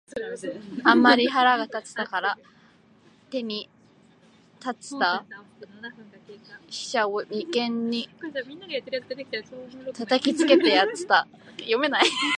[0.83, 2.37] あんまり腹が立つたから、
[3.29, 3.69] 手に
[4.59, 5.25] 在つた
[6.67, 8.07] 飛車を眉間へ
[9.93, 11.27] 擲きつけてやつた。